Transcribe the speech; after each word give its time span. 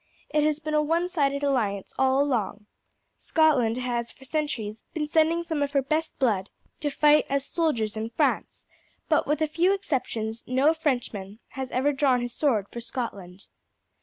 It 0.31 0.41
has 0.43 0.59
been 0.59 0.73
a 0.73 0.81
one 0.81 1.07
sided 1.07 1.43
alliance 1.43 1.93
all 1.99 2.23
along. 2.23 2.65
Scotland 3.17 3.77
has 3.77 4.11
for 4.11 4.25
centuries 4.25 4.83
been 4.95 5.05
sending 5.05 5.43
some 5.43 5.61
of 5.61 5.73
her 5.73 5.83
best 5.83 6.17
blood 6.17 6.49
to 6.79 6.89
fight 6.89 7.27
as 7.29 7.45
soldiers 7.45 7.95
in 7.95 8.09
France, 8.09 8.65
but 9.09 9.27
with 9.27 9.43
a 9.43 9.47
few 9.47 9.75
exceptions 9.75 10.43
no 10.47 10.73
Frenchman 10.73 11.37
has 11.49 11.69
ever 11.69 11.93
drawn 11.93 12.21
his 12.21 12.33
sword 12.33 12.67
for 12.71 12.81
Scotland. 12.81 13.45